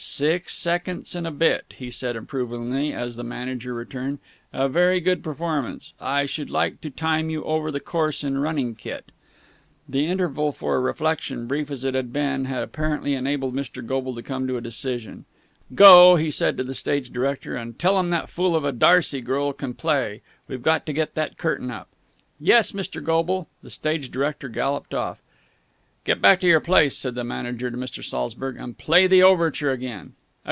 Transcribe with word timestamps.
"Six 0.03 0.55
seconds 0.55 1.13
and 1.13 1.27
a 1.27 1.31
bit," 1.31 1.75
he 1.77 1.91
said 1.91 2.15
approvingly, 2.15 2.91
as 2.91 3.15
the 3.17 3.23
manager 3.23 3.75
returned. 3.75 4.17
"A 4.51 4.67
very 4.67 4.99
good 4.99 5.23
performance. 5.23 5.93
I 6.01 6.25
should 6.25 6.49
like 6.49 6.81
to 6.81 6.89
time 6.89 7.29
you 7.29 7.43
over 7.43 7.69
the 7.69 7.79
course 7.79 8.23
in 8.23 8.39
running 8.39 8.73
kit." 8.73 9.11
The 9.87 10.07
interval 10.07 10.53
for 10.53 10.81
reflection, 10.81 11.45
brief 11.45 11.69
as 11.69 11.83
it 11.83 11.93
had 11.93 12.11
been, 12.11 12.45
had 12.45 12.63
apparently 12.63 13.13
enabled 13.13 13.53
Mr. 13.55 13.85
Goble 13.85 14.15
to 14.15 14.23
come 14.23 14.47
to 14.47 14.57
a 14.57 14.61
decision. 14.61 15.25
"Go," 15.75 16.15
he 16.15 16.31
said 16.31 16.57
to 16.57 16.63
the 16.63 16.73
stage 16.75 17.11
director, 17.13 17.55
"and 17.55 17.77
tell 17.77 17.99
'em 17.99 18.09
that 18.09 18.27
fool 18.29 18.55
of 18.55 18.65
a 18.65 18.71
D'Arcy 18.71 19.21
girl 19.21 19.53
can 19.53 19.75
play. 19.75 20.23
We've 20.47 20.63
got 20.63 20.87
to 20.87 20.93
get 20.93 21.13
that 21.13 21.37
curtain 21.37 21.69
up." 21.69 21.89
"Yes, 22.39 22.71
Mr. 22.71 23.03
Goble." 23.03 23.47
The 23.61 23.69
stage 23.71 24.09
director 24.09 24.49
galloped 24.49 24.95
off. 24.95 25.21
"Get 26.03 26.19
back 26.19 26.39
to 26.39 26.47
your 26.47 26.59
place," 26.61 26.97
said 26.97 27.13
the 27.13 27.23
manager 27.23 27.69
to 27.69 27.77
Mr. 27.77 28.03
Saltzburg, 28.03 28.57
"and 28.57 28.75
play 28.75 29.05
the 29.05 29.21
overture 29.21 29.69
again." 29.69 30.13